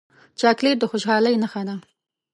چاکلېټ 0.39 0.77
د 0.79 0.83
خوشحالۍ 0.91 1.35
نښه 1.41 1.61
ده. 1.67 1.75